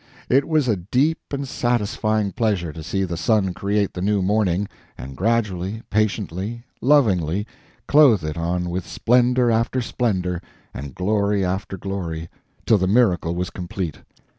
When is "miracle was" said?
12.87-13.51